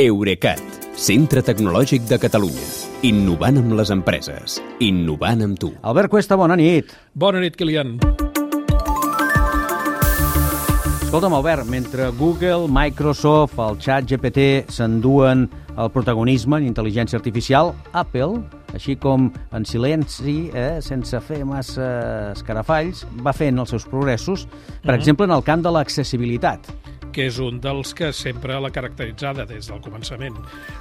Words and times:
Eurecat, 0.00 0.56
centre 0.96 1.42
tecnològic 1.44 2.06
de 2.08 2.16
Catalunya. 2.16 2.62
Innovant 3.04 3.58
amb 3.60 3.74
les 3.76 3.90
empreses. 3.92 4.54
Innovant 4.80 5.42
amb 5.44 5.58
tu. 5.60 5.68
Albert 5.84 6.08
Cuesta, 6.08 6.38
bona 6.40 6.56
nit. 6.56 6.94
Bona 7.12 7.42
nit, 7.42 7.58
Kilian. 7.60 7.98
Escolta'm, 11.02 11.36
Albert, 11.36 11.68
mentre 11.68 12.06
Google, 12.16 12.70
Microsoft, 12.72 13.60
el 13.60 13.76
xat 13.84 14.08
GPT 14.08 14.72
s'enduen 14.72 15.44
el 15.76 15.92
protagonisme 15.92 16.56
en 16.56 16.70
intel·ligència 16.70 17.20
artificial, 17.20 17.74
Apple, 17.92 18.40
així 18.72 18.96
com 18.96 19.28
en 19.52 19.68
silenci, 19.68 20.46
eh, 20.56 20.80
sense 20.80 21.20
fer 21.20 21.42
massa 21.44 22.32
escarafalls, 22.32 23.04
va 23.20 23.36
fent 23.36 23.60
els 23.60 23.76
seus 23.76 23.84
progressos, 23.84 24.48
per 24.80 24.96
exemple, 24.96 25.28
en 25.28 25.36
el 25.36 25.44
camp 25.44 25.60
de 25.60 25.76
l'accessibilitat 25.76 26.72
que 27.12 27.28
és 27.30 27.38
un 27.42 27.60
dels 27.62 27.94
que 27.96 28.12
sempre 28.16 28.58
l'ha 28.60 28.72
caracteritzada 28.74 29.46
des 29.48 29.68
del 29.70 29.82
començament. 29.84 30.36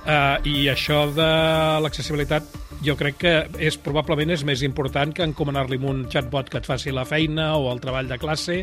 Uh, 0.06 0.38
I 0.48 0.70
això 0.72 1.04
de 1.16 1.32
l'accessibilitat 1.84 2.48
jo 2.82 2.96
crec 2.98 3.18
que 3.22 3.34
és 3.62 3.78
probablement 3.78 4.32
és 4.34 4.44
més 4.48 4.64
important 4.66 5.12
que 5.14 5.26
encomanar-li 5.28 5.78
un 5.86 6.06
chatbot 6.10 6.50
que 6.50 6.58
et 6.62 6.68
faci 6.68 6.94
la 6.94 7.06
feina 7.06 7.52
o 7.58 7.70
el 7.72 7.82
treball 7.84 8.10
de 8.10 8.18
classe 8.22 8.58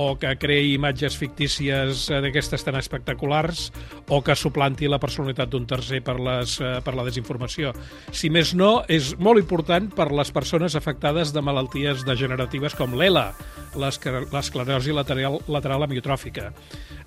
o 0.00 0.14
que 0.20 0.30
creï 0.40 0.72
imatges 0.76 1.18
fictícies 1.20 2.06
eh, 2.08 2.20
d'aquestes 2.24 2.64
tan 2.64 2.78
espectaculars 2.80 3.68
o 4.08 4.22
que 4.24 4.36
suplanti 4.38 4.88
la 4.88 5.00
personalitat 5.02 5.52
d'un 5.52 5.66
tercer 5.68 6.00
per, 6.04 6.16
les, 6.16 6.56
eh, 6.64 6.78
per 6.84 6.94
la 6.96 7.04
desinformació. 7.04 7.74
Si 8.10 8.32
més 8.32 8.54
no, 8.56 8.84
és 8.88 9.12
molt 9.20 9.42
important 9.42 9.90
per 9.92 10.08
les 10.16 10.32
persones 10.32 10.76
afectades 10.78 11.34
de 11.36 11.44
malalties 11.44 12.06
degeneratives 12.08 12.76
com 12.78 12.96
l'ELA, 12.96 13.28
l'esclerosi 13.76 14.96
lateral, 14.96 15.42
lateral 15.48 15.84
amiotròfica. 15.84 16.48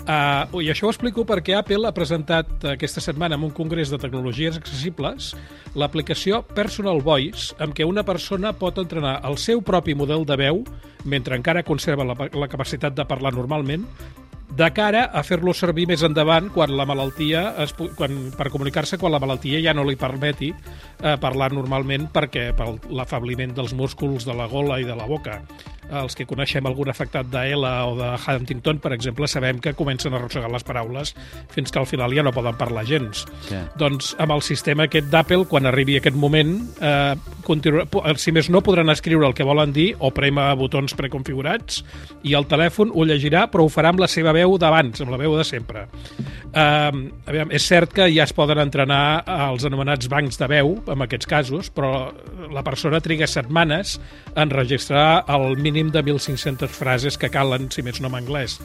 Uh, 0.01 0.62
I 0.62 0.71
això 0.73 0.87
ho 0.87 0.93
explico 0.93 1.25
perquè 1.29 1.53
Apple 1.59 1.85
ha 1.85 1.93
presentat 1.93 2.65
aquesta 2.71 3.01
setmana 3.03 3.37
en 3.37 3.45
un 3.45 3.53
congrés 3.53 3.91
de 3.91 3.99
tecnologies 4.01 4.57
accessibles 4.57 5.31
l'aplicació 5.77 6.41
Personal 6.55 6.99
Voice, 7.02 7.55
amb 7.63 7.76
què 7.76 7.85
una 7.88 8.04
persona 8.04 8.52
pot 8.57 8.80
entrenar 8.82 9.20
el 9.27 9.38
seu 9.40 9.62
propi 9.63 9.96
model 9.96 10.26
de 10.27 10.35
veu 10.40 10.63
mentre 11.08 11.38
encara 11.40 11.63
conserva 11.63 12.05
la, 12.08 12.16
la 12.16 12.49
capacitat 12.52 12.96
de 12.98 13.05
parlar 13.08 13.32
normalment 13.34 13.85
de 14.52 14.68
cara 14.76 15.05
a 15.16 15.24
fer-lo 15.24 15.54
servir 15.55 15.85
més 15.88 16.04
endavant 16.04 16.49
quan 16.52 16.74
la 16.76 16.85
malaltia 16.88 17.46
es, 17.63 17.71
quan, 17.96 18.18
per 18.35 18.49
comunicar-se 18.52 18.99
quan 18.99 19.13
la 19.16 19.21
malaltia 19.24 19.62
ja 19.63 19.74
no 19.74 19.85
li 19.88 19.96
permeti 19.96 20.52
eh, 20.52 21.16
parlar 21.24 21.54
normalment 21.55 22.10
perquè 22.12 22.49
per 22.58 22.68
l'afabliment 22.91 23.55
dels 23.55 23.71
músculs 23.77 24.27
de 24.27 24.36
la 24.36 24.49
gola 24.52 24.82
i 24.82 24.88
de 24.88 24.98
la 24.98 25.08
boca 25.08 25.40
els 25.91 26.15
que 26.15 26.25
coneixem 26.29 26.65
algun 26.67 26.91
afectat 26.91 27.27
d'Ela 27.31 27.73
o 27.89 27.95
de 27.99 28.09
Huntington, 28.15 28.79
per 28.84 28.93
exemple, 28.95 29.27
sabem 29.27 29.59
que 29.63 29.73
comencen 29.77 30.13
a 30.13 30.20
arrossegar 30.20 30.51
les 30.51 30.65
paraules 30.67 31.13
fins 31.51 31.71
que 31.71 31.79
al 31.81 31.87
final 31.89 32.13
ja 32.15 32.23
no 32.23 32.34
poden 32.35 32.57
parlar 32.59 32.85
gens. 32.87 33.25
Sí. 33.47 33.59
Doncs 33.79 34.13
amb 34.21 34.35
el 34.37 34.43
sistema 34.45 34.87
aquest 34.87 35.09
d'Apple, 35.12 35.45
quan 35.51 35.67
arribi 35.69 35.97
aquest 35.99 36.17
moment, 36.17 36.55
eh, 36.79 37.15
continua, 37.45 37.85
si 38.21 38.34
més 38.35 38.49
no, 38.53 38.63
podran 38.65 38.91
escriure 38.93 39.27
el 39.27 39.35
que 39.37 39.47
volen 39.47 39.73
dir 39.75 39.91
o 39.99 40.12
prema 40.15 40.49
botons 40.59 40.95
preconfigurats 40.97 41.81
i 42.27 42.35
el 42.37 42.47
telèfon 42.49 42.93
ho 42.93 43.05
llegirà, 43.07 43.47
però 43.51 43.65
ho 43.65 43.71
farà 43.71 43.91
amb 43.91 44.03
la 44.03 44.09
seva 44.12 44.34
veu 44.35 44.57
d'abans, 44.62 45.03
amb 45.03 45.12
la 45.13 45.19
veu 45.21 45.35
de 45.37 45.47
sempre. 45.47 45.87
Eh, 46.51 46.91
aviam, 47.31 47.51
és 47.51 47.67
cert 47.67 47.93
que 47.95 48.07
ja 48.13 48.25
es 48.27 48.35
poden 48.35 48.59
entrenar 48.62 49.23
els 49.51 49.65
anomenats 49.67 50.09
bancs 50.12 50.39
de 50.39 50.49
veu, 50.51 50.75
en 50.91 51.05
aquests 51.05 51.29
casos, 51.29 51.71
però 51.73 52.12
la 52.51 52.63
persona 52.63 52.99
triga 53.03 53.27
setmanes 53.27 53.97
en 54.35 54.51
registrar 54.51 55.23
el 55.31 55.57
mínim 55.57 55.80
mínim 55.82 55.91
de 55.91 56.04
1.500 56.04 56.68
frases 56.70 57.18
que 57.18 57.29
calen, 57.29 57.70
si 57.71 57.82
més 57.82 57.99
no 58.01 58.10
en 58.12 58.20
anglès. 58.20 58.60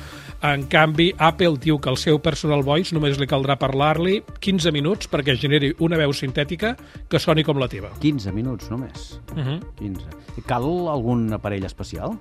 En 0.45 0.67
canvi, 0.69 1.12
Apple 1.19 1.56
diu 1.62 1.78
que 1.81 1.89
el 1.89 1.97
seu 1.97 2.20
personal 2.20 2.64
voice 2.67 2.95
només 2.95 3.17
li 3.19 3.28
caldrà 3.31 3.56
parlar-li 3.56 4.20
15 4.45 4.72
minuts 4.75 5.09
perquè 5.09 5.37
generi 5.41 5.72
una 5.81 5.97
veu 5.97 6.12
sintètica 6.12 6.75
que 7.09 7.20
soni 7.22 7.44
com 7.47 7.59
la 7.59 7.70
teva. 7.72 7.94
15 8.03 8.33
minuts 8.37 8.70
només? 8.70 9.20
Uh 9.33 9.39
-huh. 9.39 9.61
15. 9.78 10.42
Cal 10.47 10.89
algun 10.89 11.33
aparell 11.33 11.64
especial? 11.64 12.19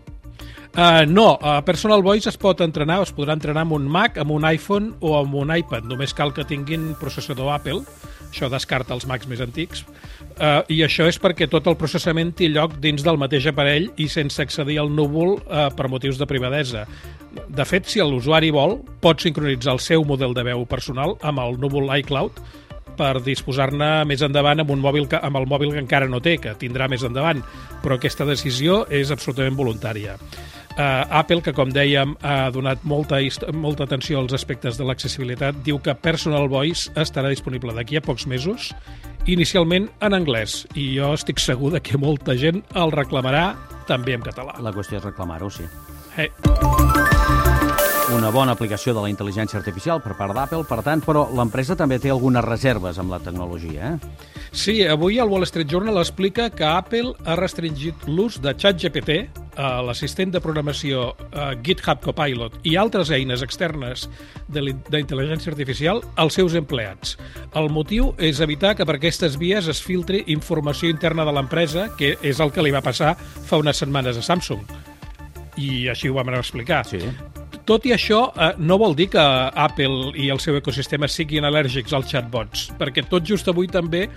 Uh, 0.75 1.05
no, 1.07 1.37
uh, 1.41 1.61
Personal 1.63 2.01
Voice 2.01 2.29
es 2.29 2.37
pot 2.37 2.59
entrenar, 2.61 3.01
es 3.01 3.13
podrà 3.15 3.33
entrenar 3.33 3.61
amb 3.61 3.71
un 3.71 3.87
Mac, 3.87 4.17
amb 4.17 4.31
un 4.31 4.43
iPhone 4.43 4.93
o 4.99 5.17
amb 5.17 5.33
un 5.35 5.55
iPad. 5.55 5.83
Només 5.83 6.13
cal 6.13 6.33
que 6.33 6.43
tinguin 6.43 6.95
processador 6.99 7.53
Apple 7.53 7.81
això 8.35 8.49
descarta 8.51 8.93
els 8.95 9.05
Macs 9.07 9.29
més 9.31 9.39
antics, 9.39 9.85
uh, 10.39 10.61
i 10.71 10.81
això 10.85 11.07
és 11.09 11.19
perquè 11.21 11.47
tot 11.51 11.67
el 11.67 11.77
processament 11.79 12.33
té 12.37 12.49
lloc 12.51 12.77
dins 12.83 13.03
del 13.05 13.19
mateix 13.21 13.47
aparell 13.51 13.89
i 14.01 14.09
sense 14.11 14.41
accedir 14.41 14.79
al 14.81 14.91
núvol 14.93 15.37
uh, 15.37 15.69
per 15.75 15.89
motius 15.91 16.19
de 16.21 16.27
privadesa. 16.29 16.85
De 17.51 17.65
fet, 17.67 17.89
si 17.91 17.99
l'usuari 17.99 18.51
vol, 18.55 18.77
pot 19.03 19.19
sincronitzar 19.19 19.75
el 19.75 19.81
seu 19.83 20.05
model 20.07 20.35
de 20.35 20.45
veu 20.47 20.63
personal 20.69 21.17
amb 21.21 21.43
el 21.43 21.59
núvol 21.59 21.91
iCloud 21.99 22.39
per 22.95 23.19
disposar-ne 23.23 24.05
més 24.07 24.23
endavant 24.23 24.63
amb, 24.63 24.71
un 24.71 24.79
mòbil 24.83 25.09
que, 25.11 25.19
amb 25.19 25.41
el 25.41 25.47
mòbil 25.51 25.73
que 25.75 25.83
encara 25.83 26.07
no 26.07 26.21
té, 26.23 26.37
que 26.39 26.55
tindrà 26.59 26.87
més 26.91 27.03
endavant, 27.03 27.43
però 27.83 27.99
aquesta 27.99 28.27
decisió 28.27 28.85
és 28.87 29.11
absolutament 29.11 29.57
voluntària. 29.59 30.15
Uh, 30.75 31.07
Apple, 31.21 31.39
que 31.39 31.53
com 31.55 31.69
dèiem 31.71 32.17
ha 32.19 32.49
donat 32.51 32.81
molta, 32.83 33.21
molta 33.55 33.85
atenció 33.87 34.19
als 34.19 34.35
aspectes 34.35 34.75
de 34.75 34.83
l'accessibilitat, 34.83 35.61
diu 35.63 35.79
que 35.79 35.95
Personal 35.95 36.49
Voice 36.51 36.91
estarà 36.99 37.31
disponible 37.31 37.71
d'aquí 37.71 37.95
a 37.95 38.03
pocs 38.03 38.27
mesos, 38.27 38.73
inicialment 39.23 39.87
en 40.03 40.17
anglès, 40.17 40.65
i 40.75 40.89
jo 40.97 41.13
estic 41.15 41.39
segur 41.39 41.71
de 41.71 41.79
que 41.79 41.95
molta 41.95 42.35
gent 42.35 42.59
el 42.75 42.91
reclamarà 42.91 43.53
també 43.87 44.17
en 44.19 44.27
català. 44.27 44.57
La 44.59 44.75
qüestió 44.75 44.99
és 44.99 45.07
reclamar-ho, 45.07 45.47
sí. 45.47 45.63
Hey. 46.17 46.27
Una 48.13 48.29
bona 48.29 48.53
aplicació 48.53 48.93
de 48.93 49.01
la 49.01 49.09
intel·ligència 49.09 49.57
artificial 49.57 50.03
per 50.03 50.13
part 50.19 50.35
d'Apple, 50.35 50.67
per 50.69 50.83
tant, 50.85 51.01
però 51.01 51.23
l'empresa 51.35 51.75
també 51.79 51.97
té 52.03 52.11
algunes 52.13 52.43
reserves 52.45 52.99
amb 53.01 53.15
la 53.15 53.21
tecnologia, 53.23 53.95
eh? 53.95 54.35
Sí, 54.55 54.75
avui 54.87 55.17
el 55.19 55.31
Wall 55.31 55.47
Street 55.49 55.71
Journal 55.71 55.97
explica 55.99 56.51
que 56.53 56.67
Apple 56.67 57.15
ha 57.25 57.35
restringit 57.39 58.05
l'ús 58.07 58.37
de 58.43 58.53
ChatGPT, 58.53 59.17
l'assistent 59.57 60.33
de 60.33 60.41
programació 60.43 61.11
uh, 61.15 61.51
GitHub 61.63 62.01
Copilot 62.03 62.57
i 62.67 62.75
altres 62.79 63.11
eines 63.15 63.43
externes 63.45 64.07
d'intel·ligència 64.51 65.51
artificial 65.53 66.01
als 66.15 66.37
seus 66.39 66.55
empleats. 66.59 67.15
El 67.55 67.69
motiu 67.73 68.13
és 68.17 68.41
evitar 68.43 68.75
que 68.75 68.85
per 68.87 68.97
aquestes 68.99 69.39
vies 69.41 69.69
es 69.71 69.81
filtri 69.83 70.23
informació 70.33 70.89
interna 70.91 71.25
de 71.25 71.35
l'empresa, 71.35 71.89
que 71.97 72.15
és 72.21 72.41
el 72.43 72.51
que 72.51 72.65
li 72.65 72.75
va 72.75 72.83
passar 72.85 73.15
fa 73.17 73.61
unes 73.61 73.79
setmanes 73.79 74.19
a 74.19 74.25
Samsung. 74.25 74.63
I 75.55 75.87
així 75.91 76.11
ho 76.11 76.17
vam 76.17 76.33
explicar. 76.35 76.83
Sí. 76.87 76.99
Tot 77.65 77.85
i 77.89 77.95
això, 77.95 78.29
eh, 78.37 78.53
no 78.61 78.77
vol 78.77 78.93
dir 78.93 79.07
que 79.09 79.21
Apple 79.21 80.11
i 80.21 80.29
el 80.29 80.39
seu 80.39 80.57
ecosistema 80.59 81.07
siguin 81.09 81.47
al·lèrgics 81.47 81.95
als 81.97 82.11
chatbots, 82.11 82.67
perquè 82.77 83.01
tot 83.09 83.25
just 83.25 83.47
avui 83.49 83.65
també 83.67 84.09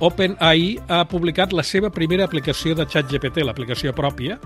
OpenAI 0.00 0.76
ha 0.92 1.04
publicat 1.08 1.54
la 1.56 1.64
seva 1.64 1.88
primera 1.88 2.26
aplicació 2.28 2.74
de 2.76 2.84
ChatGPT, 2.84 3.44
l'aplicació 3.46 3.94
pròpia, 3.96 4.36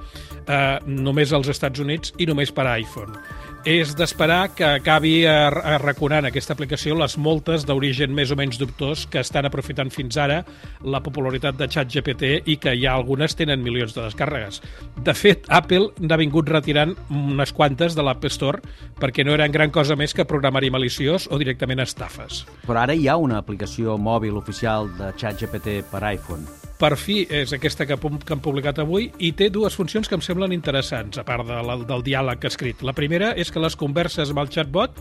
eh, 0.46 0.78
només 0.86 1.32
als 1.32 1.50
Estats 1.50 1.82
Units 1.82 2.14
i 2.18 2.26
només 2.30 2.52
per 2.54 2.68
a 2.68 2.76
iPhone 2.78 3.18
és 3.64 3.92
d'esperar 3.92 4.54
que 4.56 4.64
acabi 4.64 5.26
arraconant 5.28 6.24
aquesta 6.24 6.54
aplicació 6.56 6.94
les 6.96 7.18
moltes 7.20 7.66
d'origen 7.68 8.14
més 8.16 8.30
o 8.32 8.36
menys 8.38 8.56
dubtós 8.56 9.04
que 9.10 9.20
estan 9.20 9.44
aprofitant 9.44 9.90
fins 9.92 10.16
ara 10.16 10.38
la 10.80 11.02
popularitat 11.04 11.58
de 11.58 11.68
ChatGPT 11.68 12.48
i 12.48 12.56
que 12.56 12.72
ja 12.80 12.94
algunes 12.96 13.36
tenen 13.36 13.60
milions 13.62 13.92
de 13.92 14.06
descàrregues. 14.06 14.62
De 14.96 15.12
fet, 15.12 15.44
Apple 15.52 15.90
n'ha 16.00 16.16
vingut 16.20 16.48
retirant 16.48 16.94
unes 17.10 17.52
quantes 17.52 17.96
de 17.96 18.06
l'App 18.06 18.24
Store 18.32 18.62
perquè 19.00 19.26
no 19.26 19.36
eren 19.36 19.52
gran 19.52 19.70
cosa 19.70 19.96
més 19.96 20.16
que 20.16 20.24
programari 20.24 20.72
maliciós 20.72 21.28
o 21.28 21.38
directament 21.40 21.84
estafes. 21.84 22.46
Però 22.64 22.80
ara 22.80 22.96
hi 22.96 23.08
ha 23.08 23.18
una 23.20 23.42
aplicació 23.44 23.98
mòbil 24.00 24.40
oficial 24.40 24.88
de 24.96 25.12
ChatGPT 25.20 25.39
per 25.48 26.02
iPhone 26.12 26.44
per 26.80 26.96
fi 26.96 27.26
és 27.28 27.52
aquesta 27.52 27.84
que, 27.84 27.96
que 27.96 28.32
han 28.32 28.40
publicat 28.40 28.78
avui 28.80 29.10
i 29.20 29.34
té 29.36 29.50
dues 29.52 29.76
funcions 29.76 30.08
que 30.08 30.16
em 30.16 30.22
semblen 30.24 30.54
interessants, 30.56 31.20
a 31.20 31.24
part 31.28 31.44
de 31.44 31.58
la, 31.66 31.76
del 31.84 32.04
diàleg 32.06 32.46
escrit. 32.48 32.80
La 32.80 32.96
primera 32.96 33.34
és 33.36 33.52
que 33.52 33.60
les 33.60 33.76
converses 33.76 34.32
amb 34.32 34.40
el 34.40 34.48
chatbot 34.48 34.96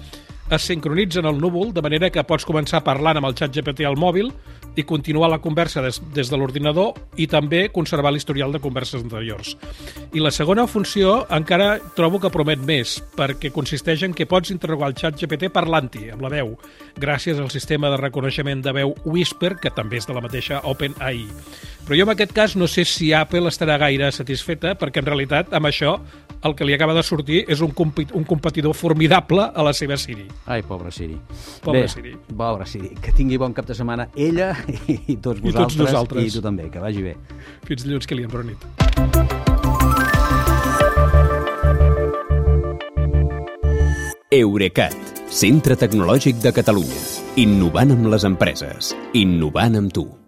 es 0.50 0.66
sincronitzen 0.66 1.26
al 1.26 1.40
núvol, 1.40 1.74
de 1.74 1.82
manera 1.82 2.10
que 2.10 2.24
pots 2.26 2.46
començar 2.48 2.82
parlant 2.86 3.20
amb 3.20 3.30
el 3.30 3.36
xat 3.38 3.54
GPT 3.54 3.86
al 3.86 3.98
mòbil 4.00 4.32
i 4.80 4.86
continuar 4.88 5.30
la 5.30 5.42
conversa 5.44 5.82
des, 5.84 6.00
des 6.16 6.30
de 6.30 6.38
l'ordinador 6.38 6.96
i 7.18 7.28
també 7.28 7.68
conservar 7.74 8.12
l'historial 8.14 8.54
de 8.54 8.62
converses 8.64 9.04
anteriors. 9.04 9.56
I 10.14 10.24
la 10.24 10.32
segona 10.32 10.68
funció 10.68 11.26
encara 11.36 11.78
trobo 11.98 12.22
que 12.22 12.32
promet 12.34 12.62
més, 12.66 12.98
perquè 13.18 13.52
consisteix 13.54 14.06
en 14.08 14.16
que 14.18 14.30
pots 14.30 14.54
interrogar 14.54 14.90
el 14.90 14.98
xat 14.98 15.20
GPT 15.20 15.52
parlant-hi, 15.54 16.10
amb 16.14 16.26
la 16.26 16.34
veu, 16.34 16.56
gràcies 16.98 17.40
al 17.40 17.52
sistema 17.54 17.92
de 17.94 18.02
reconeixement 18.02 18.64
de 18.66 18.74
veu 18.82 18.96
Whisper, 19.06 19.56
que 19.62 19.74
també 19.76 20.00
és 20.00 20.10
de 20.10 20.16
la 20.18 20.24
mateixa 20.26 20.64
OpenAI. 20.64 21.26
Però 21.86 21.98
jo 21.98 22.06
en 22.06 22.14
aquest 22.14 22.34
cas 22.38 22.56
no 22.56 22.68
sé 22.70 22.86
si 22.86 23.14
Apple 23.18 23.50
estarà 23.50 23.80
gaire 23.82 24.12
satisfeta, 24.14 24.76
perquè 24.78 25.02
en 25.02 25.10
realitat 25.10 25.54
amb 25.58 25.70
això 25.70 25.98
el 26.44 26.56
que 26.56 26.66
li 26.66 26.74
acaba 26.74 26.94
de 26.96 27.04
sortir 27.04 27.44
és 27.52 27.62
un, 27.62 27.74
un 27.76 28.24
competidor 28.28 28.76
formidable 28.78 29.50
a 29.54 29.66
la 29.66 29.74
seva 29.76 29.98
Siri. 30.00 30.28
Ai, 30.48 30.64
pobre 30.64 30.92
Siri. 30.92 31.18
Pobre 31.64 31.82
Bé, 31.84 31.88
Siri. 31.92 32.16
Pobre 32.30 32.68
Siri. 32.70 32.94
Que 33.02 33.14
tingui 33.16 33.40
bon 33.42 33.54
cap 33.54 33.68
de 33.68 33.76
setmana 33.76 34.10
ella 34.16 34.54
i 34.88 35.18
tots 35.18 35.42
vosaltres. 35.42 35.54
I 35.54 35.58
tots 35.60 35.80
nosaltres. 35.84 36.30
I 36.30 36.38
tu 36.38 36.46
també, 36.46 36.70
que 36.72 36.84
vagi 36.84 37.04
bé. 37.04 37.16
Fins 37.68 37.86
dilluns, 37.86 38.08
que 38.08 38.16
li 38.18 38.28
bona 38.30 38.52
nit. 38.54 38.68
Eurecat, 44.30 44.96
Centre 45.34 45.74
Tecnològic 45.76 46.38
de 46.44 46.54
Catalunya. 46.54 47.02
Innovant 47.42 47.98
amb 47.98 48.12
les 48.14 48.28
empreses. 48.30 48.94
Innovant 49.18 49.82
amb 49.82 49.94
tu. 49.96 50.19